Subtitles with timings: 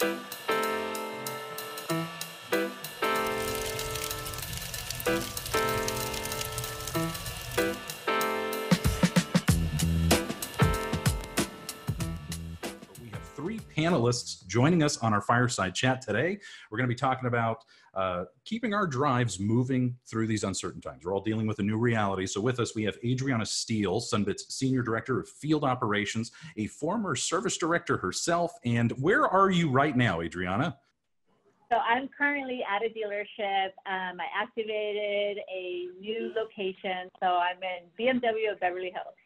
[0.00, 0.43] Thank you.
[13.84, 16.38] Panelists joining us on our fireside chat today.
[16.70, 21.04] We're going to be talking about uh, keeping our drives moving through these uncertain times.
[21.04, 22.26] We're all dealing with a new reality.
[22.26, 27.14] So, with us, we have Adriana Steel, Sunbit's Senior Director of Field Operations, a former
[27.14, 28.52] service director herself.
[28.64, 30.78] And where are you right now, Adriana?
[31.70, 33.66] So I'm currently at a dealership.
[33.86, 37.10] Um, I activated a new location.
[37.20, 39.16] So I'm in BMW Beverly Hills.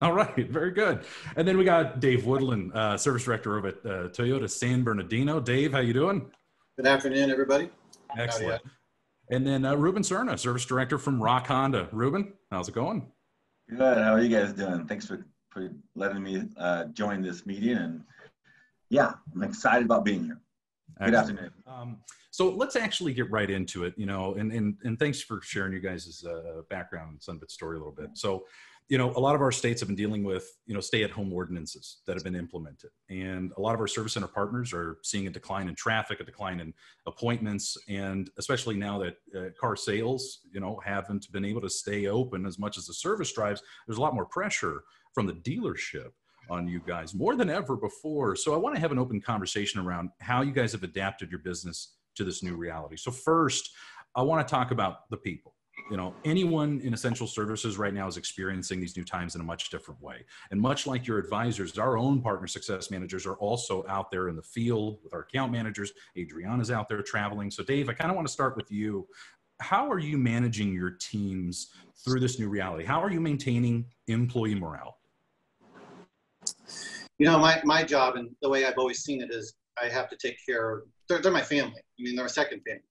[0.00, 1.04] All right, very good.
[1.34, 5.40] And then we got Dave Woodland, uh, service director over at uh, Toyota San Bernardino.
[5.40, 6.30] Dave, how you doing?
[6.76, 7.68] Good afternoon, everybody.
[8.16, 8.62] Excellent.
[9.30, 11.88] And then uh, Ruben Serna, service director from Rock Honda.
[11.90, 13.10] Ruben, how's it going?
[13.68, 13.98] Good.
[13.98, 14.86] How are you guys doing?
[14.86, 17.76] Thanks for, for letting me uh, join this meeting.
[17.76, 18.04] And
[18.90, 20.40] yeah, I'm excited about being here.
[21.04, 21.50] Good afternoon.
[21.66, 21.98] Um,
[22.30, 25.72] so let's actually get right into it, you know, and, and, and thanks for sharing
[25.72, 28.10] you guys' uh, background and Sunbit story a little bit.
[28.14, 28.44] So
[28.88, 31.98] you know, a lot of our states have been dealing with, you know, stay-at-home ordinances
[32.06, 35.30] that have been implemented, and a lot of our service center partners are seeing a
[35.30, 36.72] decline in traffic, a decline in
[37.06, 42.06] appointments, and especially now that uh, car sales, you know, haven't been able to stay
[42.06, 43.62] open as much as the service drives.
[43.86, 46.10] There's a lot more pressure from the dealership
[46.48, 48.34] on you guys more than ever before.
[48.34, 51.40] So I want to have an open conversation around how you guys have adapted your
[51.40, 52.96] business to this new reality.
[52.96, 53.70] So first,
[54.16, 55.54] I want to talk about the people
[55.90, 59.44] you know anyone in essential services right now is experiencing these new times in a
[59.44, 60.24] much different way.
[60.50, 64.36] And much like your advisors our own partner success managers are also out there in
[64.36, 65.92] the field with our account managers.
[66.16, 67.50] Adriana's out there traveling.
[67.50, 69.06] So dave i kind of want to start with you.
[69.60, 71.72] How are you managing your teams
[72.04, 72.84] through this new reality?
[72.84, 74.98] How are you maintaining employee morale?
[77.18, 80.08] You know my, my job and the way i've always seen it is i have
[80.10, 81.78] to take care they're, they're my family.
[81.78, 82.82] I mean they're a second family.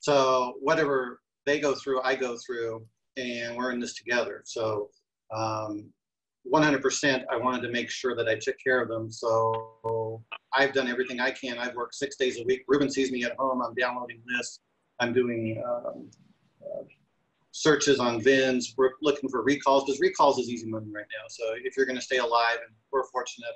[0.00, 2.84] So whatever they go through, I go through,
[3.16, 4.42] and we're in this together.
[4.44, 4.90] So
[5.34, 5.86] um,
[6.52, 9.10] 100%, I wanted to make sure that I took care of them.
[9.10, 11.58] So I've done everything I can.
[11.58, 12.64] I've worked six days a week.
[12.68, 13.62] Ruben sees me at home.
[13.62, 14.60] I'm downloading lists.
[15.00, 16.10] I'm doing um,
[16.62, 16.82] uh,
[17.52, 18.74] searches on VINs.
[18.76, 21.26] We're looking for recalls because recalls is easy money right now.
[21.28, 23.50] So if you're going to stay alive, and we're fortunate,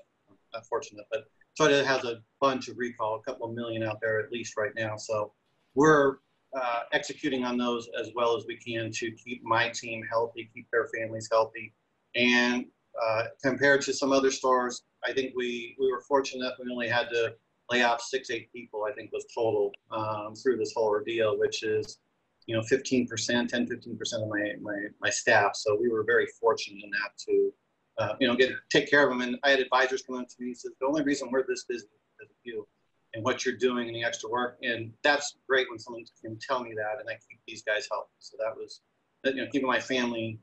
[0.52, 1.24] not fortunate, but
[1.58, 4.72] Toyota has a bunch of recall, a couple of million out there at least right
[4.76, 4.96] now.
[4.96, 5.32] So
[5.74, 6.16] we're
[6.54, 10.66] uh, executing on those as well as we can to keep my team healthy, keep
[10.72, 11.72] their families healthy.
[12.14, 12.66] And
[13.00, 16.88] uh, compared to some other stores, I think we, we were fortunate enough we only
[16.88, 17.34] had to
[17.70, 21.62] lay off six, eight people, I think was total um, through this whole ordeal, which
[21.62, 21.98] is,
[22.46, 23.08] you know, 15%,
[23.48, 23.68] 10, 15%
[24.14, 25.52] of my, my, my staff.
[25.54, 27.52] So we were very fortunate in that to,
[27.98, 29.20] uh, you know, get take care of them.
[29.20, 31.64] And I had advisors come up to me and said, the only reason we're this
[31.64, 31.88] busy is
[32.18, 32.66] because of you
[33.14, 34.58] and what you're doing and the extra work.
[34.62, 38.10] And that's great when someone can tell me that and I keep these guys healthy.
[38.18, 38.80] So that was,
[39.24, 40.38] you know, keeping my family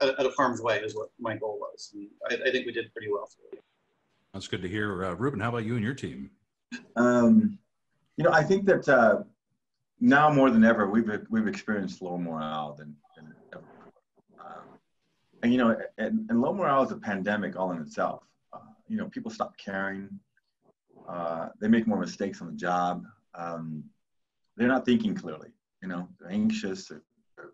[0.00, 1.92] at, at a harm's way is what my goal was.
[1.94, 3.28] And I, I think we did pretty well.
[4.32, 5.04] That's good to hear.
[5.04, 6.30] Uh, Ruben, how about you and your team?
[6.96, 7.58] Um,
[8.16, 9.22] you know, I think that uh,
[10.00, 13.64] now more than ever, we've we've experienced low morale than, than ever.
[14.38, 14.78] Um,
[15.42, 18.22] and you know, and, and, low morale is a pandemic all in itself.
[18.52, 20.08] Uh, you know, people stop caring.
[21.08, 23.04] Uh, they make more mistakes on the job.
[23.34, 23.84] Um,
[24.56, 25.48] they're not thinking clearly.
[25.82, 27.02] You know, they're anxious, they're,
[27.36, 27.50] they're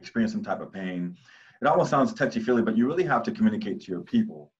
[0.00, 1.16] experience some type of pain.
[1.60, 4.50] It almost sounds touchy feely, but you really have to communicate to your people.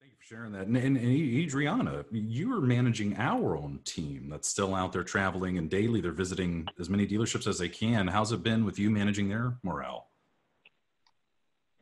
[0.00, 0.66] Thank you for sharing that.
[0.66, 5.58] And, and, and Adriana, you are managing our own team that's still out there traveling
[5.58, 8.08] and daily they're visiting as many dealerships as they can.
[8.08, 10.08] How's it been with you managing their morale?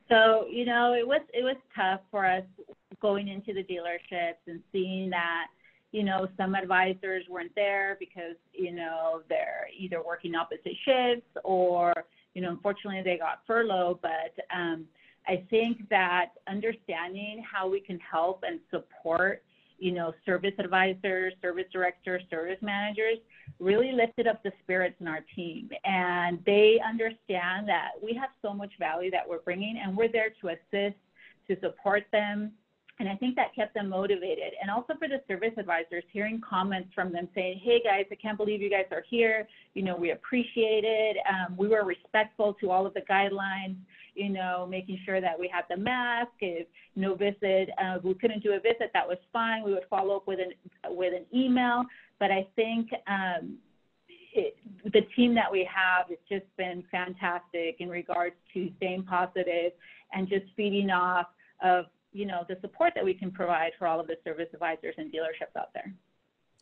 [0.08, 2.44] So, you know, it was it was tough for us
[3.00, 5.46] going into the dealerships and seeing that,
[5.92, 11.92] you know, some advisors weren't there because, you know, they're either working opposite shifts or,
[12.34, 14.00] you know, unfortunately they got furloughed.
[14.02, 14.86] But um,
[15.26, 19.42] I think that understanding how we can help and support,
[19.78, 23.18] you know, service advisors, service directors, service managers
[23.58, 25.70] really lifted up the spirits in our team.
[25.84, 30.32] And they understand that we have so much value that we're bringing and we're there
[30.40, 30.96] to assist,
[31.48, 32.52] to support them,
[33.00, 34.52] and I think that kept them motivated.
[34.60, 38.36] And also for the service advisors, hearing comments from them saying, hey guys, I can't
[38.36, 39.48] believe you guys are here.
[39.74, 41.16] You know, we appreciate it.
[41.28, 43.76] Um, we were respectful to all of the guidelines,
[44.14, 46.30] you know, making sure that we had the mask.
[46.40, 49.64] If no visit, uh, we couldn't do a visit, that was fine.
[49.64, 50.52] We would follow up with an,
[50.94, 51.82] with an email.
[52.20, 53.56] But I think um,
[54.32, 59.72] it, the team that we have has just been fantastic in regards to staying positive
[60.12, 61.26] and just feeding off
[61.60, 64.94] of you know, the support that we can provide for all of the service advisors
[64.96, 65.92] and dealerships out there.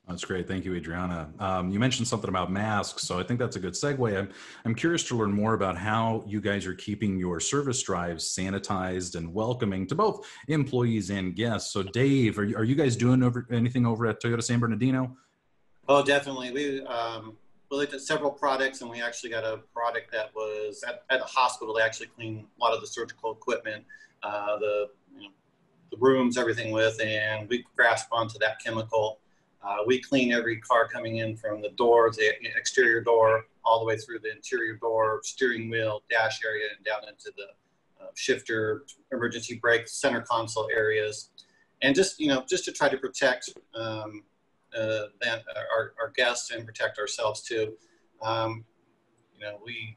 [0.08, 0.48] That's great.
[0.48, 1.30] Thank you, Adriana.
[1.38, 4.18] Um, you mentioned something about masks, so I think that's a good segue.
[4.18, 4.30] I'm,
[4.64, 9.14] I'm curious to learn more about how you guys are keeping your service drives sanitized
[9.14, 11.72] and welcoming to both employees and guests.
[11.72, 15.16] So, Dave, are you, are you guys doing over, anything over at Toyota San Bernardino?
[15.88, 16.50] Oh, definitely.
[16.50, 17.36] We um,
[17.70, 21.20] we looked at several products, and we actually got a product that was at, at
[21.20, 21.74] a hospital.
[21.74, 23.84] They actually clean a lot of the surgical equipment,
[24.22, 25.28] uh, the you know,
[25.92, 29.20] the rooms, everything with, and we grasp onto that chemical
[29.62, 33.84] uh, we clean every car coming in from the door, the exterior door, all the
[33.84, 38.84] way through the interior door, steering wheel, dash area, and down into the uh, shifter,
[39.12, 41.30] emergency brake, center console areas,
[41.80, 44.24] and just you know just to try to protect um,
[44.76, 45.40] uh, them,
[45.76, 47.74] our, our guests and protect ourselves too.
[48.20, 48.64] Um,
[49.38, 49.96] you know, we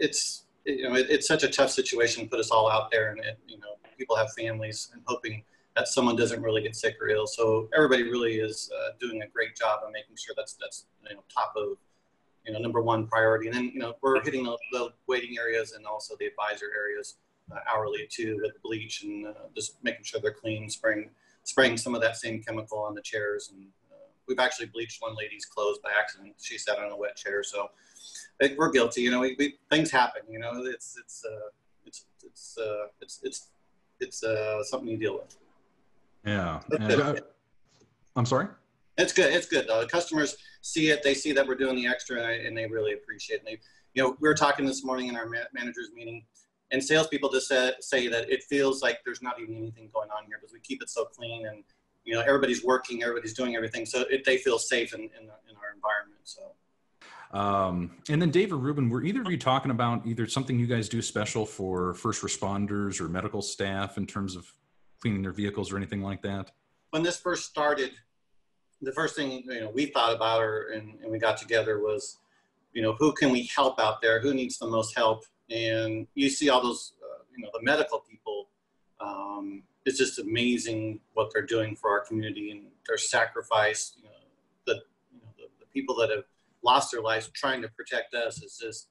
[0.00, 3.10] it's you know it, it's such a tough situation to put us all out there,
[3.10, 5.44] and it, you know people have families and hoping
[5.76, 7.26] that someone doesn't really get sick or ill.
[7.26, 11.14] So everybody really is uh, doing a great job of making sure that's that's you
[11.14, 11.76] know top of
[12.46, 13.46] you know number one priority.
[13.48, 17.16] And then you know we're hitting the, the waiting areas and also the advisor areas
[17.52, 21.10] uh, hourly too with bleach and uh, just making sure they're clean, spraying
[21.44, 23.52] spraying some of that same chemical on the chairs.
[23.52, 26.34] And uh, we've actually bleached one lady's clothes by accident.
[26.40, 27.70] She sat on a wet chair, so
[28.56, 29.02] we're guilty.
[29.02, 30.22] You know, we, we, things happen.
[30.28, 31.50] You know, it's it's uh,
[31.84, 33.48] it's it's uh, it's it's
[34.00, 35.36] it's uh, something you deal with.
[36.24, 36.60] Yeah.
[36.70, 37.20] And,
[38.16, 38.48] I'm sorry?
[38.98, 39.32] It's good.
[39.32, 39.68] It's good.
[39.68, 41.02] The customers see it.
[41.02, 43.38] They see that we're doing the extra and they really appreciate it.
[43.40, 43.60] And they,
[43.94, 46.24] you know, we were talking this morning in our ma- managers meeting
[46.70, 50.26] and salespeople just say, say that it feels like there's not even anything going on
[50.26, 51.64] here because we keep it so clean and,
[52.04, 53.86] you know, everybody's working, everybody's doing everything.
[53.86, 56.20] So it, they feel safe in, in, in our environment.
[56.24, 56.52] So.
[57.32, 60.66] Um, and then Dave or Ruben, were either of you talking about either something you
[60.66, 64.52] guys do special for first responders or medical staff in terms of
[65.00, 66.50] cleaning their vehicles or anything like that?
[66.90, 67.92] When this first started,
[68.82, 72.18] the first thing you know we thought about or and, and we got together was,
[72.72, 74.20] you know, who can we help out there?
[74.20, 75.24] Who needs the most help?
[75.50, 78.48] And you see all those, uh, you know, the medical people.
[79.00, 83.94] Um, it's just amazing what they're doing for our community and their sacrifice.
[83.96, 84.10] You know,
[84.66, 84.74] the,
[85.12, 86.24] you know, the, the people that have
[86.62, 88.88] lost their lives trying to protect us is just,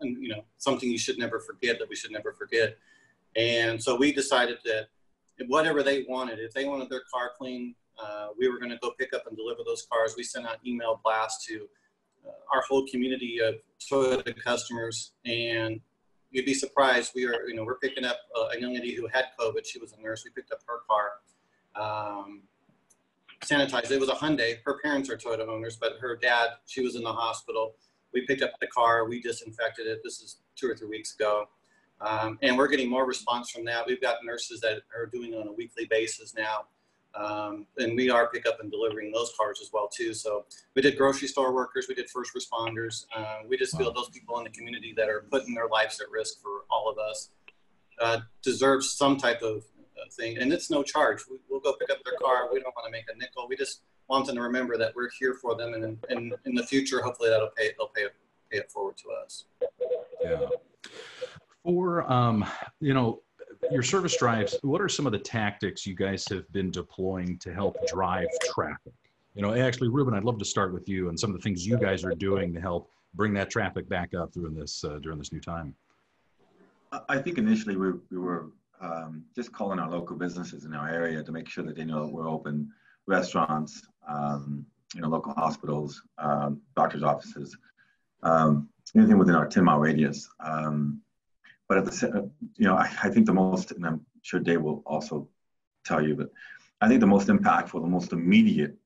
[0.00, 1.78] you know, something you should never forget.
[1.78, 2.76] That we should never forget.
[3.36, 4.88] And so we decided that
[5.46, 6.38] whatever they wanted.
[6.38, 9.36] If they wanted their car clean, uh, we were going to go pick up and
[9.36, 10.14] deliver those cars.
[10.16, 11.66] We sent out email blasts to
[12.26, 15.80] uh, our whole community of Toyota customers, and
[16.30, 17.12] you'd be surprised.
[17.14, 18.18] We are, you know, we're picking up
[18.52, 19.66] a young lady who had COVID.
[19.66, 20.24] She was a nurse.
[20.24, 21.12] We picked up her car,
[21.76, 22.42] um,
[23.44, 23.90] sanitized.
[23.90, 24.58] It was a Hyundai.
[24.64, 27.74] Her parents are Toyota owners, but her dad, she was in the hospital.
[28.12, 29.06] We picked up the car.
[29.06, 30.00] We disinfected it.
[30.04, 31.48] This is two or three weeks ago.
[32.00, 33.86] Um, and we're getting more response from that.
[33.86, 36.66] We've got nurses that are doing it on a weekly basis now.
[37.14, 40.14] Um, and we are pickup and delivering those cars as well too.
[40.14, 43.04] So we did grocery store workers, we did first responders.
[43.14, 46.10] Uh, we just feel those people in the community that are putting their lives at
[46.10, 47.30] risk for all of us
[48.00, 49.64] uh, deserve some type of
[50.10, 50.38] thing.
[50.38, 51.22] And it's no charge.
[51.30, 52.48] We, will go pick up their car.
[52.52, 53.46] We don't want to make a nickel.
[53.48, 55.74] We just want them to remember that we're here for them.
[55.74, 58.14] And in, in the future, hopefully that'll pay, they'll pay it,
[58.50, 59.44] pay it forward to us.
[60.22, 60.46] Yeah
[61.62, 62.44] for um,
[62.80, 63.22] you know
[63.70, 67.52] your service drives what are some of the tactics you guys have been deploying to
[67.52, 68.92] help drive traffic
[69.34, 71.64] you know actually ruben i'd love to start with you and some of the things
[71.64, 75.16] you guys are doing to help bring that traffic back up during this uh, during
[75.16, 75.74] this new time
[77.08, 78.50] i think initially we, we were
[78.82, 82.04] um, just calling our local businesses in our area to make sure that they know
[82.04, 82.70] that we're open
[83.06, 87.56] restaurants um, you know local hospitals um, doctors offices
[88.22, 90.28] um, anything within our 10 mile radius.
[90.40, 91.00] Um,
[91.68, 94.82] but at the you know I, I, think the most and i'm sure dave will
[94.84, 95.26] also
[95.86, 96.28] tell you but
[96.82, 98.76] i think the most impactful the most immediate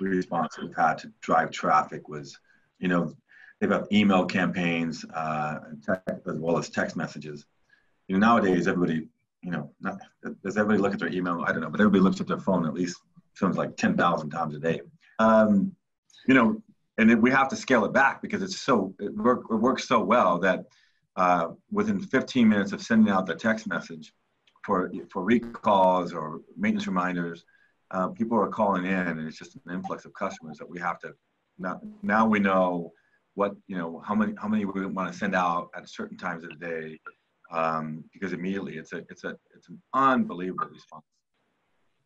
[0.00, 2.36] response we've had to drive traffic was
[2.80, 3.14] you know
[3.62, 5.60] they've got email campaigns uh,
[6.26, 7.46] as well as text messages.
[8.08, 9.06] You know nowadays everybody
[9.42, 9.98] you know not,
[10.44, 11.44] does everybody look at their email?
[11.46, 12.98] I don't know but everybody looks at their phone at least
[13.34, 14.80] feels like 10,000 times a day.
[15.18, 15.74] Um,
[16.26, 16.62] you know
[16.98, 20.00] and we have to scale it back because it's so it, work, it works so
[20.00, 20.64] well that
[21.16, 24.12] uh, within 15 minutes of sending out the text message
[24.64, 27.44] for, for recalls or maintenance reminders,
[27.90, 30.98] uh, people are calling in and it's just an influx of customers that we have
[31.00, 31.12] to,
[31.58, 32.92] now, now we know
[33.34, 36.44] what, you know, how many, how many we want to send out at certain times
[36.44, 37.00] of the day
[37.52, 41.04] um, because immediately it's a, it's a, it's an unbelievable response.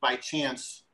[0.00, 0.84] By chance,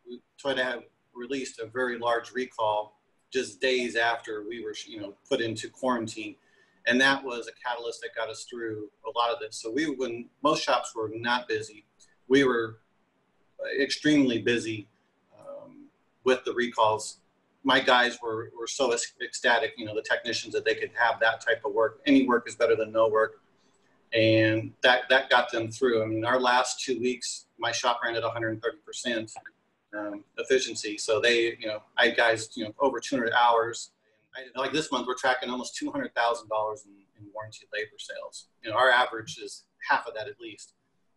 [0.42, 0.82] Toyota
[1.14, 3.00] released a very large recall
[3.32, 6.36] just days after we were, you know, put into quarantine
[6.86, 9.56] and that was a catalyst that got us through a lot of this.
[9.56, 11.84] So we, when most shops were not busy,
[12.28, 12.78] we were
[13.80, 14.88] extremely busy,
[15.38, 15.86] um,
[16.24, 17.18] with the recalls,
[17.64, 18.92] my guys were, were so
[19.22, 22.00] ecstatic, you know, the technicians that they could have that type of work.
[22.06, 23.40] Any work is better than no work.
[24.14, 26.02] And that, that got them through.
[26.02, 29.34] I mean, our last two weeks, my shop ran at 130%
[29.96, 30.98] um, efficiency.
[30.98, 33.90] So they, you know, I had guys, you know, over 200 hours.
[34.34, 38.48] I, like this month, we're tracking almost $200,000 in, in warranty labor sales.
[38.62, 40.74] You know, our average is half of that at least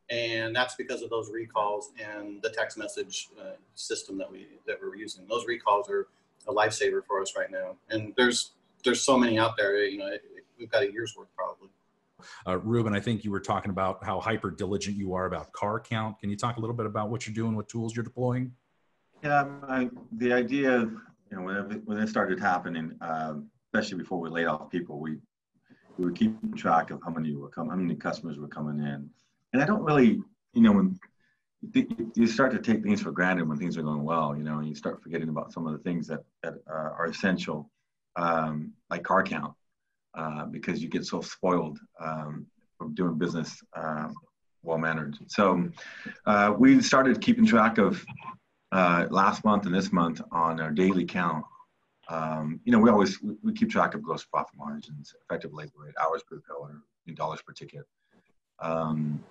[0.10, 4.78] and that's because of those recalls and the text message uh, system that we that
[4.82, 5.26] we're using.
[5.28, 6.08] Those recalls are
[6.48, 8.52] a lifesaver for us right now, and there's
[8.84, 9.84] there's so many out there.
[9.84, 10.12] You know,
[10.60, 11.65] we've got a year's worth probably.
[12.48, 15.80] Uh, Ruben, I think you were talking about how hyper diligent you are about car
[15.80, 16.20] count.
[16.20, 18.52] Can you talk a little bit about what you're doing, what tools you're deploying?
[19.24, 19.86] Yeah,
[20.18, 24.46] the idea, you know, when it, when it started happening, um, especially before we laid
[24.46, 25.18] off people, we
[25.98, 29.10] we were keeping track of how many were coming, how many customers were coming in,
[29.54, 30.22] and I don't really,
[30.54, 31.00] you know, when
[32.16, 34.68] you start to take things for granted when things are going well, you know, and
[34.68, 37.72] you start forgetting about some of the things that, that uh, are essential,
[38.18, 39.54] um, like car count,
[40.18, 42.46] uh, because you get so spoiled um,
[42.78, 44.14] from doing business um,
[44.64, 45.18] well mannered.
[45.28, 45.70] So
[46.26, 48.04] uh, we started keeping track of
[48.72, 51.46] uh, last month and this month on our daily count.
[52.10, 55.96] Um, you know, we always we, keep track of gross profit margins, effective labor rate,
[56.02, 56.82] hours per pillar,
[57.16, 57.86] dollars per ticket.
[58.60, 59.24] Um,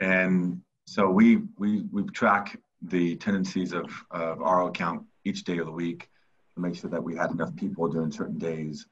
[0.00, 5.66] and so we we we track the tendencies of, of our account each day of
[5.66, 6.08] the week
[6.54, 8.86] to make sure that we had enough people during certain days.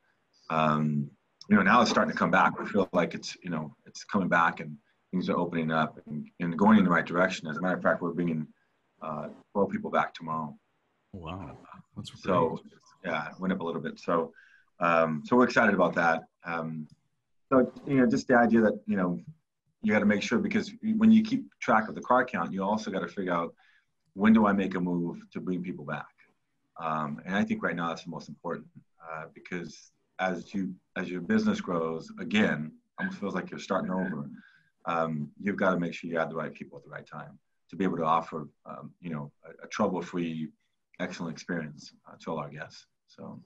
[0.50, 1.10] Um,
[1.48, 2.58] you know, now it's starting to come back.
[2.58, 4.76] We feel like it's you know it's coming back and
[5.10, 7.48] things are opening up and, and going in the right direction.
[7.48, 8.46] As a matter of fact, we're bringing
[9.00, 10.54] uh, 12 people back tomorrow.
[11.14, 11.56] Wow,
[11.96, 12.22] that's great.
[12.22, 12.60] so
[13.04, 13.98] yeah, went up a little bit.
[13.98, 14.32] So
[14.80, 16.24] um, so we're excited about that.
[16.44, 16.86] Um,
[17.50, 19.18] so you know, just the idea that you know
[19.82, 22.62] you got to make sure because when you keep track of the car count, you
[22.62, 23.54] also got to figure out
[24.14, 26.06] when do I make a move to bring people back.
[26.80, 28.66] Um, and I think right now that's the most important
[29.02, 34.28] uh, because as you as your business grows, again, almost feels like you're starting over.
[34.86, 37.38] Um, you've got to make sure you have the right people at the right time
[37.70, 40.48] to be able to offer, um, you know, a, a trouble-free,
[41.00, 42.86] excellent experience uh, to all our guests.
[43.06, 43.40] So.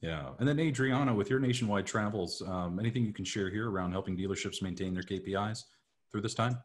[0.00, 0.30] Yeah.
[0.38, 4.16] And then Adriana, with your nationwide travels, um, anything you can share here around helping
[4.16, 5.64] dealerships maintain their KPIs
[6.12, 6.58] through this time?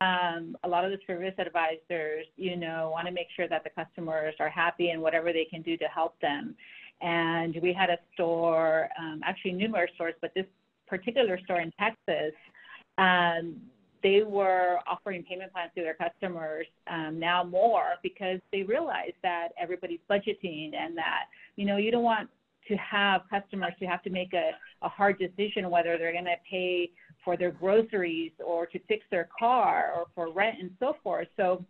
[0.00, 3.70] Um, a lot of the service advisors, you know, want to make sure that the
[3.70, 6.54] customers are happy and whatever they can do to help them.
[7.00, 10.46] And we had a store, um, actually numerous stores, but this
[10.86, 12.32] particular store in Texas,
[12.98, 13.56] um,
[14.02, 19.48] they were offering payment plans to their customers um, now more because they realized that
[19.60, 21.24] everybody's budgeting and that
[21.56, 22.28] you know you don't want
[22.68, 24.50] to have customers to have to make a,
[24.82, 26.90] a hard decision whether they're going to pay
[27.24, 31.28] for their groceries or to fix their car or for rent and so forth.
[31.36, 31.64] So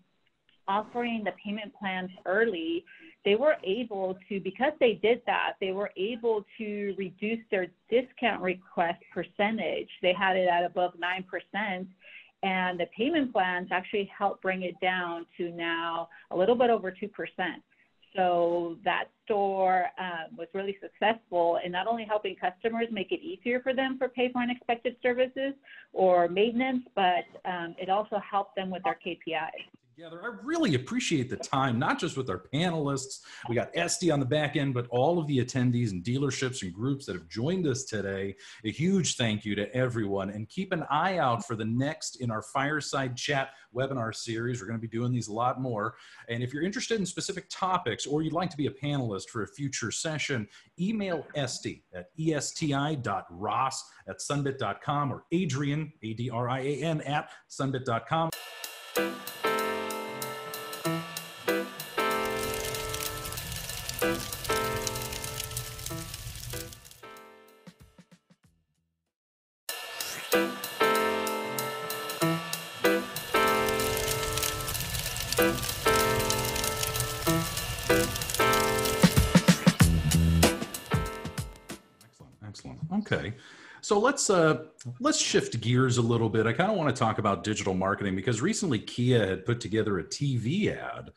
[0.69, 2.85] offering the payment plans early,
[3.27, 8.41] they were able to, because they did that, they were able to reduce their discount
[8.41, 9.89] request percentage.
[10.01, 11.87] They had it at above 9%.
[12.45, 16.93] And the payment plans actually helped bring it down to now a little bit over
[16.93, 17.11] 2%.
[18.15, 23.61] So that store um, was really successful in not only helping customers make it easier
[23.61, 25.53] for them for pay for unexpected services
[25.93, 29.67] or maintenance, but um, it also helped them with their KPIs
[29.97, 30.21] together.
[30.23, 33.21] I really appreciate the time, not just with our panelists.
[33.49, 36.73] We got Esty on the back end, but all of the attendees and dealerships and
[36.73, 38.37] groups that have joined us today.
[38.65, 40.29] A huge thank you to everyone.
[40.31, 44.61] And keep an eye out for the next in our fireside chat webinar series.
[44.61, 45.95] We're going to be doing these a lot more.
[46.29, 49.45] And if you're interested in specific topics or you'd like to be a panelist for
[49.45, 50.47] a future session,
[50.79, 57.31] email Esty at esti.ross at sunbit.com or Adrian, A D R I A N, at
[57.49, 58.31] sunbit.com.
[84.17, 84.65] let's uh,
[84.99, 86.47] let's shift gears a little bit.
[86.47, 89.99] I kind of want to talk about digital marketing because recently Kia had put together
[89.99, 91.11] a TV ad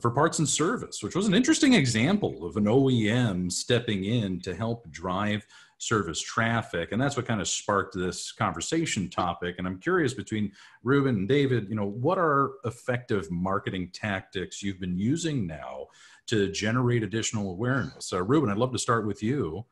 [0.00, 4.54] for parts and service, which was an interesting example of an OEM stepping in to
[4.54, 5.46] help drive
[5.76, 9.56] service traffic, and that's what kind of sparked this conversation topic.
[9.58, 10.50] And I'm curious between
[10.82, 15.88] Ruben and David, you know, what are effective marketing tactics you've been using now
[16.28, 18.14] to generate additional awareness?
[18.14, 19.66] Uh, Ruben, I'd love to start with you.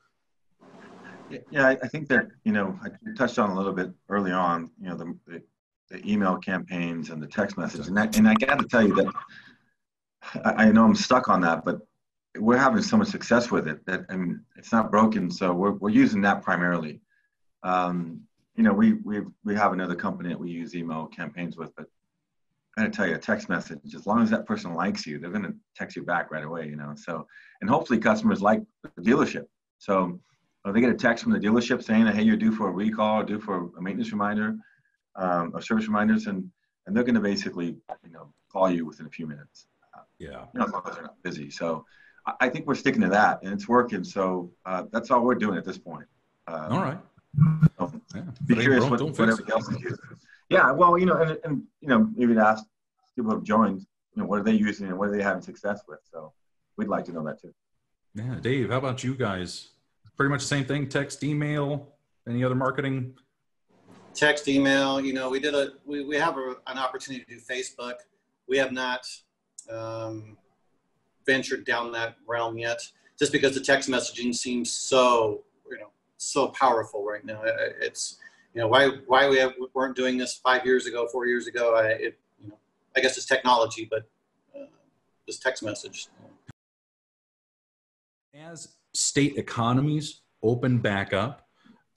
[1.50, 4.70] Yeah, I think that you know I touched on a little bit early on.
[4.80, 5.42] You know the, the,
[5.90, 8.94] the email campaigns and the text message, and that, and I got to tell you
[8.94, 9.12] that
[10.44, 11.80] I, I know I'm stuck on that, but
[12.38, 15.30] we're having so much success with it that I mean, it's not broken.
[15.30, 17.00] So we're, we're using that primarily.
[17.62, 18.22] Um,
[18.56, 21.86] you know, we, we, we have another company that we use email campaigns with, but
[22.76, 25.30] I gotta tell you, a text message, as long as that person likes you, they're
[25.30, 26.94] gonna text you back right away, you know?
[26.96, 27.26] So,
[27.60, 28.62] and hopefully customers like
[28.96, 29.46] the dealership.
[29.78, 30.20] So
[30.72, 33.22] they get a text from the dealership saying that, hey, you're due for a recall,
[33.22, 34.56] due for a maintenance reminder,
[35.16, 36.50] um, or service reminders, and,
[36.86, 39.66] and they're gonna basically, you know, call you within a few minutes.
[40.18, 40.44] Yeah.
[40.54, 41.50] You know, as long as they're not busy.
[41.50, 41.84] So
[42.26, 44.04] I, I think we're sticking to that and it's working.
[44.04, 46.06] So uh, that's all we're doing at this point.
[46.46, 46.98] Um, All right.
[47.78, 48.22] so Yeah.
[48.46, 49.98] be curious what, what else is using.
[50.50, 52.64] Yeah, well, you know, and, and you know, even ask
[53.16, 53.80] people who have joined,
[54.14, 56.00] you know, what are they using and what are they having success with?
[56.10, 56.32] So
[56.76, 57.52] we'd like to know that too.
[58.14, 58.36] Yeah.
[58.40, 59.70] Dave, how about you guys?
[60.16, 60.88] Pretty much the same thing.
[60.88, 61.94] Text, email,
[62.28, 63.14] any other marketing?
[64.14, 65.00] text, email.
[65.00, 67.94] You know, we did a we, we have a, an opportunity to do Facebook.
[68.48, 69.06] We have not
[69.70, 70.36] um,
[71.26, 72.80] ventured down that realm yet,
[73.18, 77.42] just because the text messaging seems so you know so powerful right now.
[77.80, 78.18] It's
[78.54, 81.76] you know why why we have, weren't doing this five years ago, four years ago.
[81.76, 82.58] I it you know
[82.96, 84.08] I guess it's technology, but
[84.54, 84.66] uh,
[85.26, 86.08] this text message.
[88.34, 91.42] As state economies open back up,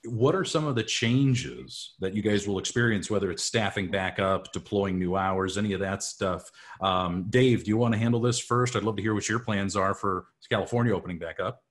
[0.05, 4.19] what are some of the changes that you guys will experience, whether it's staffing back
[4.19, 6.49] up, deploying new hours, any of that stuff?
[6.81, 8.75] Um, Dave, do you want to handle this first?
[8.75, 11.63] I'd love to hear what your plans are for California opening back up.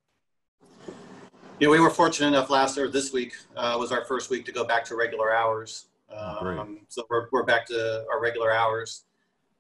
[1.59, 4.45] You know, we were fortunate enough last or this week uh, was our first week
[4.45, 5.87] to go back to regular hours.
[6.11, 6.47] Oh.
[6.47, 9.05] Um, so we're, we're back to our regular hours.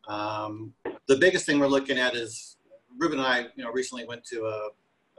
[0.06, 0.74] Um,
[1.08, 2.58] the biggest thing we're looking at is
[2.98, 4.68] Ruben and I, you know, recently went to a,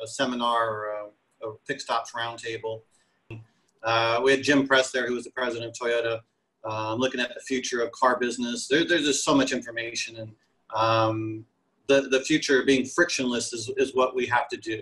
[0.04, 2.82] a seminar or a, a Fixed Ops roundtable.
[3.84, 6.20] Uh, we had Jim Press there, who was the president of Toyota,
[6.70, 8.68] um, looking at the future of car business.
[8.68, 10.32] There, there's just so much information, and
[10.76, 11.46] um,
[11.88, 14.82] the the future being frictionless is, is what we have to do.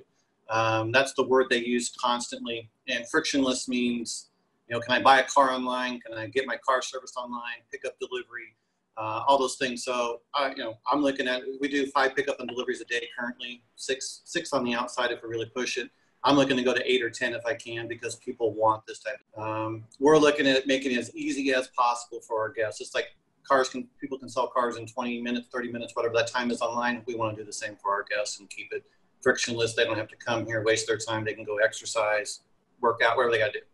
[0.49, 2.69] Um, that's the word they use constantly.
[2.87, 4.29] And frictionless means,
[4.67, 5.99] you know, can I buy a car online?
[6.01, 7.61] Can I get my car serviced online?
[7.71, 8.55] Pick up delivery,
[8.97, 9.83] uh, all those things.
[9.83, 13.07] So, uh, you know, I'm looking at we do five pickup and deliveries a day
[13.17, 15.89] currently, six six on the outside if we really push it.
[16.23, 18.99] I'm looking to go to eight or ten if I can because people want this
[18.99, 19.19] type.
[19.37, 22.81] Um, we're looking at making it as easy as possible for our guests.
[22.81, 26.27] It's like cars can people can sell cars in 20 minutes, 30 minutes, whatever that
[26.27, 27.03] time is online.
[27.05, 28.83] We want to do the same for our guests and keep it
[29.21, 29.75] frictionless.
[29.75, 31.25] They don't have to come here, waste their time.
[31.25, 32.41] They can go exercise,
[32.81, 33.65] work out, whatever they got to do.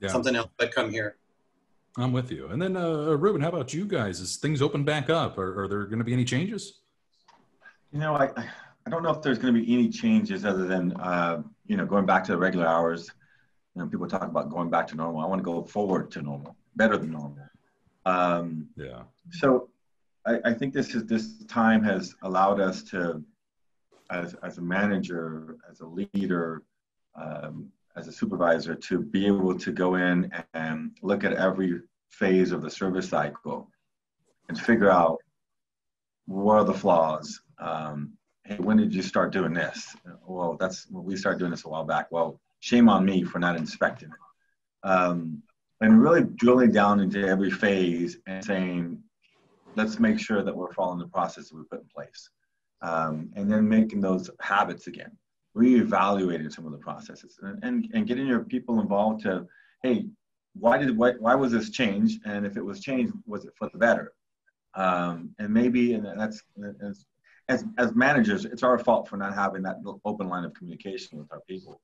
[0.00, 0.08] Yeah.
[0.08, 1.16] Something else, but come here.
[1.96, 2.48] I'm with you.
[2.48, 4.20] And then, uh, Ruben, how about you guys?
[4.20, 6.80] Is things open back up, are, are there going to be any changes?
[7.92, 8.48] You know, I, I-
[8.86, 11.86] I don't know if there's going to be any changes other than, uh, you know,
[11.86, 13.10] going back to the regular hours.
[13.74, 15.22] You know, people talk about going back to normal.
[15.22, 17.38] I want to go forward to normal, better than normal.
[18.04, 19.04] Um, Yeah.
[19.30, 19.70] so
[20.26, 23.24] I, I think this is this time has allowed us to,
[24.10, 26.62] as as a manager, as a leader,
[27.18, 31.80] um, as a supervisor, to be able to go in and look at every
[32.10, 33.70] phase of the service cycle
[34.48, 35.18] and figure out
[36.26, 37.40] where are the flaws.
[37.58, 38.12] Um,
[38.44, 39.94] hey, when did you start doing this?
[40.26, 42.10] Well, that's well, we started doing this a while back.
[42.10, 44.88] Well, shame on me for not inspecting it.
[44.88, 45.42] Um,
[45.80, 49.02] and really drilling down into every phase and saying,
[49.76, 52.30] let's make sure that we're following the process that we put in place.
[52.80, 55.12] Um, and then making those habits again,
[55.56, 59.46] reevaluating some of the processes and, and, and getting your people involved to,
[59.82, 60.06] hey,
[60.54, 62.20] why did why, why was this changed?
[62.24, 64.12] And if it was changed, was it for the better?
[64.74, 66.42] Um, and maybe, and that's,
[66.82, 67.06] as,
[67.48, 71.32] as, as managers, it's our fault for not having that open line of communication with
[71.32, 71.80] our people.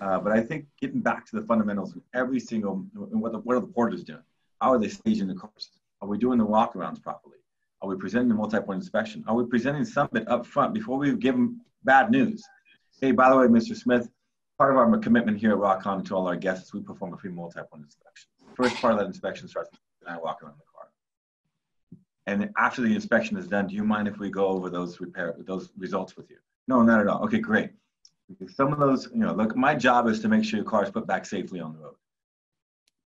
[0.00, 3.56] Uh, but I think getting back to the fundamentals of every single, what, the, what
[3.56, 4.22] are the porters doing?
[4.60, 5.70] How are they staging the cars?
[6.00, 7.36] Are we doing the walkarounds properly?
[7.80, 9.24] Are we presenting the multi-point inspection?
[9.26, 12.42] Are we presenting something up front before we give them bad news?
[13.02, 13.76] Hey, by the way, Mr.
[13.76, 14.08] Smith,
[14.58, 17.12] part of our commitment here at Rock Honda to all our guests is we perform
[17.12, 18.30] a free multi-point inspection.
[18.54, 20.86] First part of that inspection starts with I walk around the car.
[22.28, 25.34] And after the inspection is done, do you mind if we go over those repair
[25.40, 26.36] those results with you?
[26.68, 27.24] No, not at all.
[27.24, 27.70] Okay, great.
[28.54, 30.90] Some of those, you know, look, my job is to make sure your car is
[30.90, 31.96] put back safely on the road.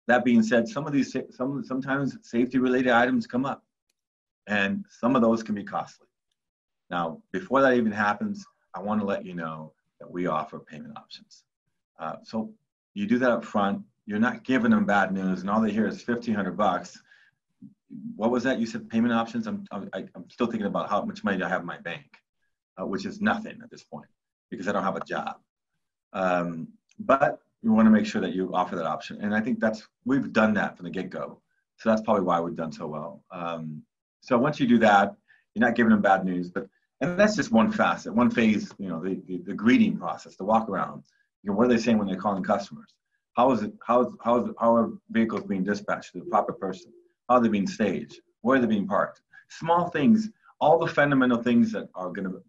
[0.08, 3.64] That being said, some of these, some sometimes safety-related items come up,
[4.46, 6.08] and some of those can be costly.
[6.90, 9.72] Now, before that even happens, I want to let you know
[10.10, 11.44] we offer payment options.
[11.98, 12.52] Uh, so
[12.94, 13.82] you do that up front.
[14.06, 17.00] You're not giving them bad news, and all they hear is 1,500 bucks.
[18.14, 18.58] What was that?
[18.58, 19.46] You said payment options.
[19.46, 22.06] I'm I'm, I'm still thinking about how much money I have in my bank,
[22.80, 24.08] uh, which is nothing at this point
[24.50, 25.36] because I don't have a job.
[26.12, 29.18] Um, but you want to make sure that you offer that option.
[29.20, 31.40] And I think that's, we've done that from the get go.
[31.78, 33.22] So that's probably why we've done so well.
[33.30, 33.82] Um,
[34.20, 35.14] so once you do that,
[35.54, 36.68] you're not giving them bad news, but
[37.00, 38.72] and that's just one facet, one phase.
[38.78, 41.02] You know, the, the, the greeting process, the walk around.
[41.42, 42.94] You know, what are they saying when they're calling customers?
[43.36, 43.72] How is it?
[43.86, 46.92] How is how is how are vehicles being dispatched to the proper person?
[47.28, 48.20] How are they being staged?
[48.40, 49.20] Where are they being parked?
[49.50, 50.30] Small things,
[50.60, 52.42] all the fundamental things that are going to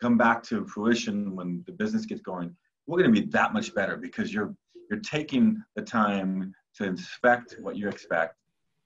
[0.00, 2.56] come back to fruition when the business gets going.
[2.86, 4.54] We're going to be that much better because you're
[4.90, 8.36] you're taking the time to inspect what you expect.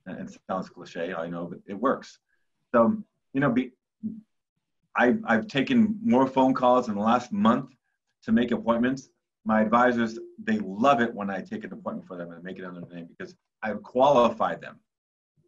[0.06, 2.18] And it sounds cliche, I know, but it works.
[2.74, 2.96] So
[3.32, 3.70] you know, be,
[4.96, 7.70] I've, I've taken more phone calls in the last month
[8.24, 9.08] to make appointments.
[9.44, 12.64] My advisors, they love it when I take an appointment for them and make it
[12.64, 14.78] under their name because I've qualified them.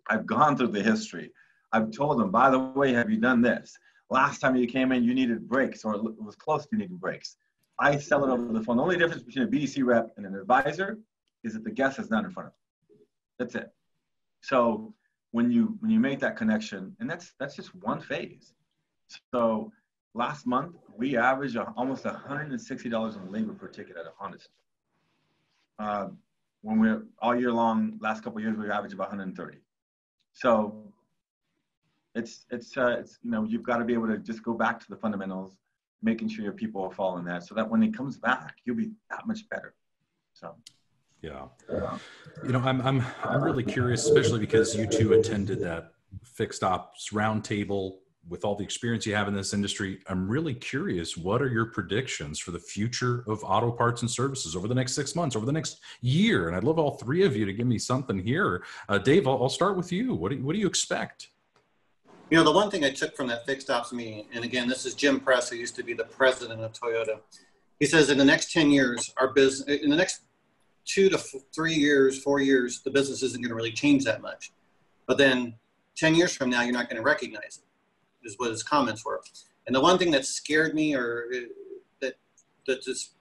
[0.09, 1.33] I've gone through the history.
[1.73, 3.77] I've told them, by the way, have you done this?
[4.11, 7.37] Last time you came in, you needed breaks or it was close to needing breaks.
[7.79, 8.77] I sell it over the phone.
[8.77, 10.99] The only difference between a BDC rep and an advisor
[11.45, 12.99] is that the guest is not in front of them.
[13.39, 13.73] That's it.
[14.43, 14.95] So
[15.33, 18.55] when you when you make that connection, and that's that's just one phase.
[19.33, 19.73] So
[20.15, 24.39] last month we averaged almost $160 in labor per ticket at a Honda.
[25.79, 26.09] Uh,
[26.63, 29.59] when we're all year long, last couple years we averaged about 130.
[30.33, 30.93] So
[32.15, 34.81] it's it's uh, it's you know you've got to be able to just go back
[34.81, 35.57] to the fundamentals,
[36.03, 38.91] making sure your people are following that, so that when it comes back, you'll be
[39.11, 39.75] that much better.
[40.33, 40.55] So.
[41.23, 41.47] Yeah.
[42.45, 45.93] You know, I'm I'm I'm really curious, especially because you two attended that
[46.23, 51.17] fixed ops roundtable with all the experience you have in this industry, I'm really curious
[51.17, 54.95] what are your predictions for the future of auto parts and services over the next
[54.95, 56.49] six months, over the next year?
[56.49, 58.65] And I'd love all three of you to give me something here.
[58.89, 60.15] Uh, Dave, I'll, I'll, start with you.
[60.15, 61.29] What do you, what do you expect?
[62.31, 64.85] You know, the one thing I took from that fixed ops meeting, and again, this
[64.85, 67.21] is Jim Press, who used to be the president of Toyota.
[67.79, 70.23] He says in the next 10 years, our business, in the next
[70.85, 71.19] two to
[71.55, 74.51] three years, four years, the business isn't going to really change that much.
[75.07, 75.55] But then
[75.97, 77.66] 10 years from now, you're not going to recognize it
[78.27, 79.21] is what his comments were.
[79.67, 81.39] And the one thing that scared me or uh,
[82.01, 82.15] that
[82.67, 83.13] that just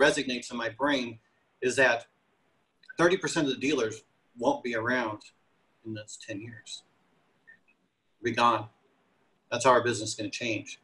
[0.00, 1.18] resonates in my brain
[1.60, 2.06] is that
[2.98, 4.02] 30% of the dealers
[4.38, 5.20] won't be around
[5.84, 6.82] in those 10 years.
[8.22, 8.66] Be gone.
[9.50, 10.80] That's how our business is going to change.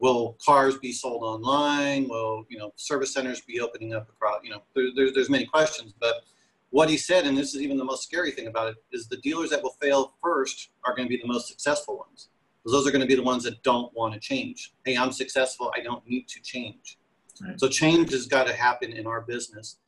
[0.00, 2.08] Will cars be sold online?
[2.08, 4.40] Will you know service centers be opening up across?
[4.44, 6.22] You know, there, there, there's many questions, but
[6.70, 9.16] what he said, and this is even the most scary thing about it, is the
[9.18, 12.28] dealers that will fail first are going to be the most successful ones
[12.64, 14.74] those are going to be the ones that don't want to change.
[14.84, 15.72] Hey, I'm successful.
[15.76, 16.98] I don't need to change.
[17.40, 17.58] Right.
[17.58, 19.78] So change has got to happen in our business.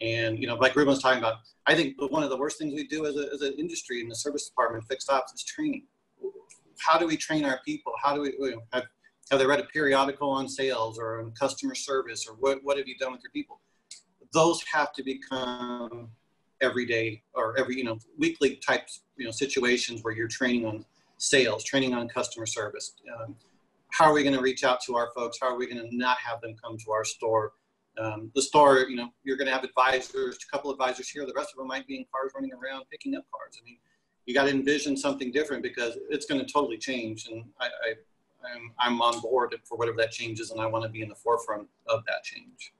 [0.00, 2.74] And, you know, like Ruben was talking about, I think one of the worst things
[2.74, 5.84] we do as, a, as an industry in the service department, fixed ops, is training.
[6.78, 7.92] How do we train our people?
[8.02, 8.84] How do we, you know, have,
[9.30, 12.86] have they read a periodical on sales or on customer service or what, what have
[12.86, 13.60] you done with your people?
[14.32, 16.08] Those have to become
[16.60, 20.84] everyday or every, you know, weekly types, you know, situations where you're training on
[21.18, 22.94] sales, training on customer service.
[23.20, 23.36] Um,
[23.90, 25.38] how are we going to reach out to our folks?
[25.40, 27.52] How are we going to not have them come to our store?
[27.98, 31.26] Um, the store, you know, you're going to have advisors, a couple advisors here.
[31.26, 33.58] The rest of them might be in cars running around picking up cars.
[33.60, 33.78] I mean,
[34.26, 37.26] you got to envision something different because it's going to totally change.
[37.26, 37.94] And I, I,
[38.54, 41.08] I'm, I'm on board for whatever that change is, and I want to be in
[41.08, 42.72] the forefront of that change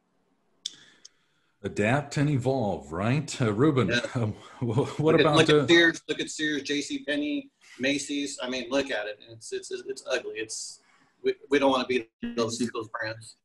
[1.64, 4.00] adapt and evolve right uh, ruben yeah.
[4.14, 4.26] uh,
[4.60, 8.38] what look about at, look uh, at sears look at sears jc penney Macy's.
[8.42, 9.18] I mean, look at it.
[9.30, 10.34] It's it's it's ugly.
[10.36, 10.80] It's
[11.22, 13.36] we, we don't want to be those those brands.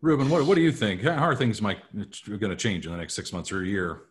[0.00, 1.02] Ruben, what what do you think?
[1.02, 4.02] How are things might going to change in the next six months or a year?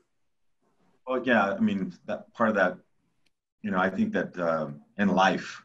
[1.07, 2.77] Well, yeah, I mean that part of that.
[3.61, 4.67] You know, I think that uh,
[4.97, 5.63] in life,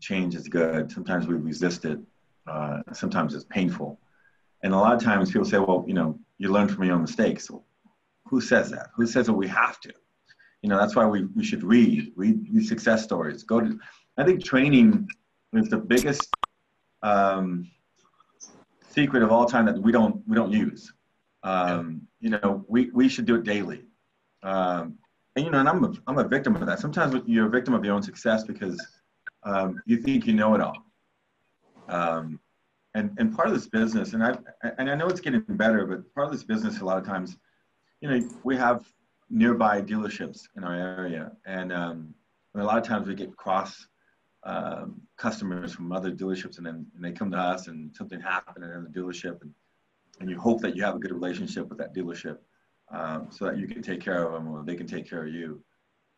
[0.00, 0.90] change is good.
[0.90, 1.98] Sometimes we resist it.
[2.46, 3.98] Uh, sometimes it's painful,
[4.62, 7.02] and a lot of times people say, "Well, you know, you learn from your own
[7.02, 7.64] mistakes." Well,
[8.26, 8.88] who says that?
[8.96, 9.92] Who says that we have to?
[10.64, 13.42] You know that's why we, we should read read these success stories.
[13.42, 13.78] Go to
[14.16, 15.06] i think training
[15.52, 16.36] is the biggest
[17.02, 17.70] um,
[18.88, 20.90] secret of all time that we don't we don't use.
[21.42, 23.82] Um, you know we, we should do it daily.
[24.42, 24.96] Um,
[25.36, 26.78] and you know and I'm a, I'm a victim of that.
[26.80, 28.80] Sometimes you're a victim of your own success because
[29.42, 30.78] um, you think you know it all.
[31.90, 32.40] Um,
[32.94, 34.32] and and part of this business and i
[34.78, 37.36] and i know it's getting better but part of this business a lot of times
[38.00, 38.86] you know we have
[39.34, 42.14] nearby dealerships in our area, and um,
[42.54, 43.88] a lot of times we get cross
[44.44, 48.64] um, customers from other dealerships, and then and they come to us, and something happened
[48.64, 49.52] in the dealership, and
[50.20, 52.38] and you hope that you have a good relationship with that dealership,
[52.92, 55.34] um, so that you can take care of them or they can take care of
[55.34, 55.60] you.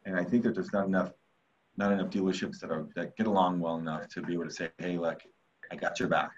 [0.05, 1.12] And I think that there's not enough
[1.79, 4.68] not enough dealerships that are that get along well enough to be able to say,
[4.79, 5.22] hey, look,
[5.72, 6.33] I got your back,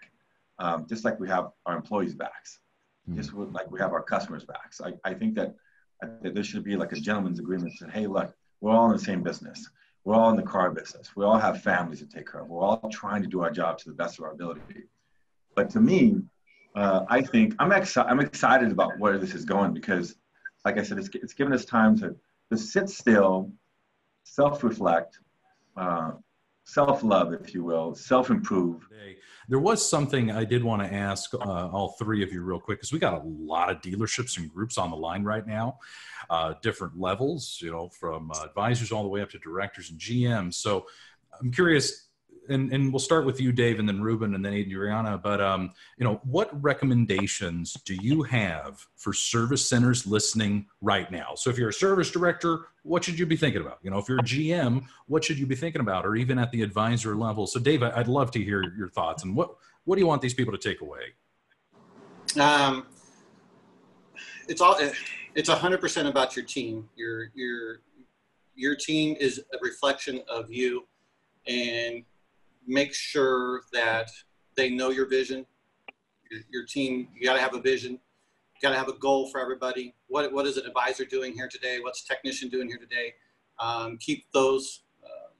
[0.60, 2.60] um, just like we have our employees' backs,
[3.08, 3.18] mm-hmm.
[3.18, 4.80] just like we have our customers' backs.
[4.80, 5.56] I, I think that
[6.22, 9.22] there should be like a gentleman's agreement that, hey, look, we're all in the same
[9.22, 9.68] business.
[10.04, 11.10] we're all in the car business.
[11.16, 12.48] We all have families to take care of.
[12.48, 14.84] We're all trying to do our job to the best of our ability.
[15.54, 16.22] But to me,
[16.74, 20.14] uh, I think I'm, exci- I'm excited about where this is going because,
[20.64, 22.14] like I said, it's, it's given us time to,
[22.50, 23.50] to sit still,
[24.24, 25.18] self reflect,
[25.76, 26.12] uh,
[26.68, 28.86] self love, if you will, self improve.
[29.48, 32.78] There was something I did want to ask uh, all three of you real quick
[32.78, 35.78] because we got a lot of dealerships and groups on the line right now,
[36.28, 39.98] uh, different levels, you know, from uh, advisors all the way up to directors and
[39.98, 40.54] GMs.
[40.54, 40.86] So
[41.40, 42.07] I'm curious,
[42.48, 45.18] and, and we'll start with you, Dave, and then Ruben, and then Adriana.
[45.18, 51.34] But um, you know, what recommendations do you have for service centers listening right now?
[51.34, 53.78] So, if you're a service director, what should you be thinking about?
[53.82, 56.50] You know, if you're a GM, what should you be thinking about, or even at
[56.52, 57.46] the advisor level?
[57.46, 60.34] So, Dave, I'd love to hear your thoughts and what what do you want these
[60.34, 61.14] people to take away?
[62.38, 62.86] Um,
[64.48, 64.76] it's all
[65.34, 66.88] it's hundred percent about your team.
[66.96, 67.80] Your your
[68.54, 70.86] your team is a reflection of you,
[71.46, 72.04] and
[72.68, 74.10] make sure that
[74.56, 75.46] they know your vision.
[76.30, 77.92] Your, your team, you got to have a vision.
[77.92, 79.94] You got to have a goal for everybody.
[80.06, 81.78] What, what is an advisor doing here today?
[81.80, 83.14] What's a technician doing here today?
[83.58, 85.30] Um, keep those uh,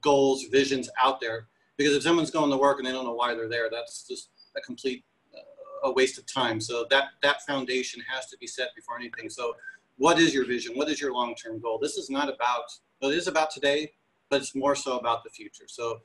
[0.00, 1.48] goals, visions out there.
[1.76, 4.30] Because if someone's going to work and they don't know why they're there, that's just
[4.56, 6.60] a complete uh, a waste of time.
[6.60, 9.28] So that that foundation has to be set before anything.
[9.28, 9.56] So,
[9.96, 10.76] what is your vision?
[10.76, 11.80] What is your long-term goal?
[11.82, 12.66] This is not about.
[13.02, 13.90] Well, it is about today,
[14.30, 15.64] but it's more so about the future.
[15.66, 16.00] So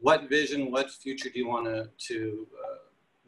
[0.00, 2.76] what vision, what future do you want to, to uh,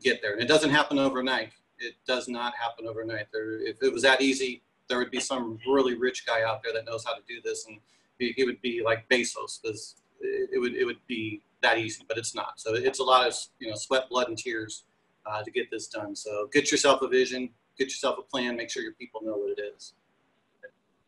[0.02, 0.32] get there?
[0.32, 1.52] And it doesn't happen overnight.
[1.78, 3.26] It does not happen overnight.
[3.32, 6.72] There, if it was that easy, there would be some really rich guy out there
[6.72, 7.78] that knows how to do this, and
[8.18, 12.34] it would be like Bezos, because it would it would be that easy, but it's
[12.34, 12.60] not.
[12.60, 14.84] So it's a lot of you know sweat, blood, and tears
[15.26, 16.14] uh, to get this done.
[16.14, 19.58] So get yourself a vision, get yourself a plan, make sure your people know what
[19.58, 19.94] it is.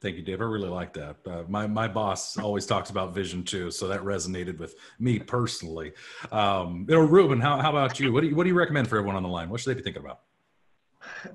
[0.01, 0.41] Thank you, Dave.
[0.41, 1.17] I really like that.
[1.27, 5.93] Uh, my my boss always talks about vision too, so that resonated with me personally.
[6.31, 8.13] Um, you know, Ruben, how, how about you?
[8.13, 9.51] What do you what do you recommend for everyone on the line?
[9.51, 10.21] What should they be thinking about?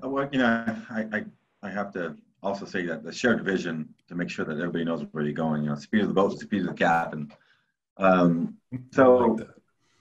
[0.02, 1.24] Well, you know, I I,
[1.62, 5.04] I have to also say that the shared vision to make sure that everybody knows
[5.12, 5.64] where you're going.
[5.64, 7.30] You know, speed of the boat, speed of the captain.
[7.98, 8.56] Um,
[8.92, 9.48] so, like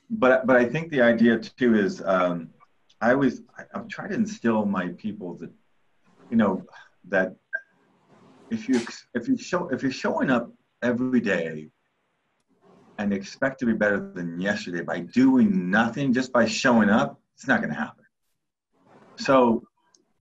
[0.10, 2.49] but but I think the idea too is um,
[3.02, 5.52] I always I, I'm trying to instill my people that
[6.30, 6.65] you know
[7.10, 7.36] that
[8.54, 8.80] if you
[9.13, 11.70] if you show if you're showing up every day
[13.00, 17.48] and expect to be better than yesterday by doing nothing just by showing up it's
[17.48, 18.06] not going to happen.
[19.18, 19.63] So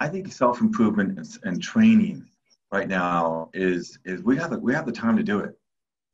[0.00, 2.26] i think self-improvement and, and, training
[2.72, 5.52] right now is is we have the, we have the time to do it.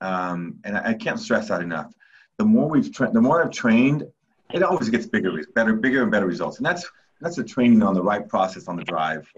[0.00, 1.92] Um, and I, I, can't stress that enough.
[2.36, 4.04] The more we've tra- the more i've trained
[4.52, 6.56] it always gets bigger better bigger and better results.
[6.58, 6.84] And that's
[7.20, 9.30] that's the training on the right process on the drive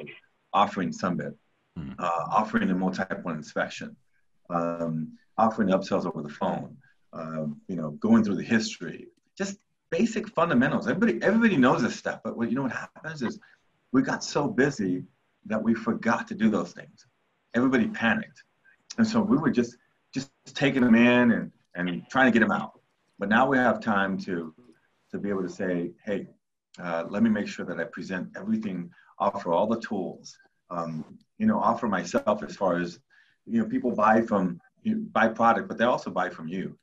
[0.52, 1.34] offering Sunbit
[1.78, 1.94] mm.
[1.98, 3.96] uh, offering a multi-point inspection,
[4.50, 6.76] um, offering upsells over the phone,
[7.12, 9.58] um, you know, going through the history, just
[9.90, 10.88] basic fundamentals.
[10.88, 13.38] Everybody, everybody knows this stuff, but what you know what happens is
[13.92, 15.04] we got so busy
[15.46, 17.06] that we forgot to do those things.
[17.54, 18.44] Everybody panicked,
[18.98, 19.76] and so we were just
[20.14, 22.78] just taking them in and and trying to get them out.
[23.18, 24.54] But now we have time to
[25.10, 26.28] to be able to say, hey,
[26.80, 30.38] uh, let me make sure that I present everything, offer all the tools,
[30.70, 33.00] um, you know, offer myself as far as,
[33.46, 36.76] you know, people buy from, you buy product, but they also buy from you.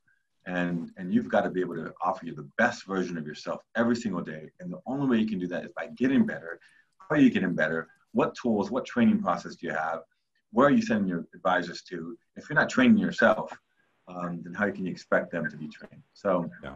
[0.47, 3.61] And, and you've got to be able to offer you the best version of yourself
[3.75, 4.49] every single day.
[4.59, 6.59] And the only way you can do that is by getting better.
[6.97, 7.87] How are you getting better?
[8.13, 9.99] What tools, what training process do you have?
[10.51, 12.17] Where are you sending your advisors to?
[12.35, 13.55] If you're not training yourself,
[14.07, 16.01] um, then how can you expect them to be trained?
[16.13, 16.75] So, yeah.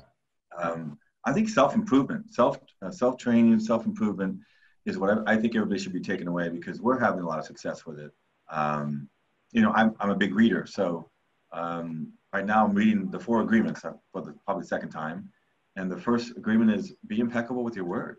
[0.55, 4.37] um, I think self improvement, self uh, self training, self improvement
[4.85, 7.45] is what I, think everybody should be taken away because we're having a lot of
[7.45, 8.11] success with it.
[8.49, 9.07] Um,
[9.51, 10.65] you know, I'm, I'm a big reader.
[10.65, 11.09] So
[11.51, 15.29] um, right now I'm reading the four agreements for the probably second time.
[15.75, 18.17] And the first agreement is be impeccable with your word.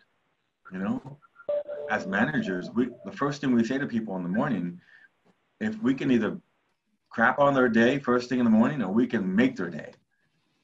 [0.73, 1.19] You know,
[1.91, 4.81] as managers, we, the first thing we say to people in the morning,
[5.61, 6.39] if we can either
[7.11, 9.93] crap on their day first thing in the morning or we can make their day.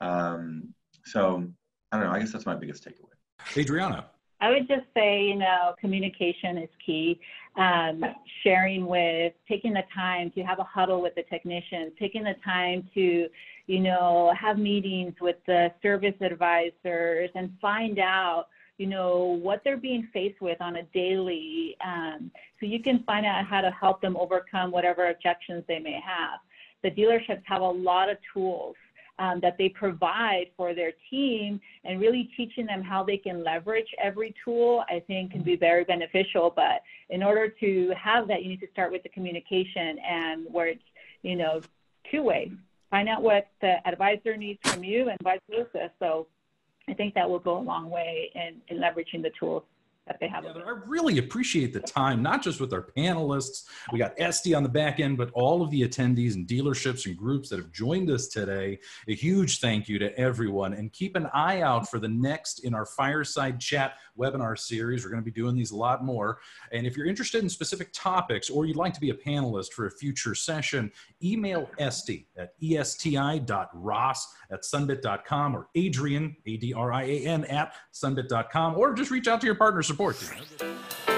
[0.00, 0.72] Um,
[1.04, 1.46] so
[1.92, 2.12] I don't know.
[2.12, 3.56] I guess that's my biggest takeaway.
[3.56, 4.06] Adriana.
[4.40, 7.20] I would just say, you know, communication is key.
[7.57, 8.05] Um,
[8.44, 12.88] sharing with, taking the time to have a huddle with the technicians, taking the time
[12.94, 13.29] to,
[13.66, 18.46] you know, have meetings with the service advisors and find out,
[18.77, 23.27] you know, what they're being faced with on a daily, um, so you can find
[23.27, 26.38] out how to help them overcome whatever objections they may have.
[26.85, 28.77] The dealerships have a lot of tools
[29.18, 33.88] um, that they provide for their team and really teaching them how they can leverage
[34.02, 36.52] every tool, I think can be very beneficial.
[36.54, 40.68] But in order to have that, you need to start with the communication and where
[40.68, 40.83] it's,
[41.22, 41.61] you know,
[42.11, 42.52] two way.
[42.90, 45.90] find out what the advisor needs from you and vice versa.
[45.98, 46.26] So
[46.88, 49.64] I think that will go a long way in, in leveraging the tools
[50.09, 50.44] that they have.
[50.44, 53.64] Yeah, I really appreciate the time, not just with our panelists.
[53.92, 57.16] We got Esti on the back end, but all of the attendees and dealerships and
[57.16, 58.79] groups that have joined us today.
[59.07, 60.73] A huge thank you to everyone.
[60.73, 65.05] And keep an eye out for the next in our Fireside Chat webinar series.
[65.05, 66.38] We're going to be doing these a lot more.
[66.73, 69.87] And if you're interested in specific topics or you'd like to be a panelist for
[69.87, 70.90] a future session,
[71.23, 77.75] email Esti at esti.ross at sunbit.com or Adrian, A D R I A N, at
[77.92, 81.17] sunbit.com, or just reach out to your partner support team.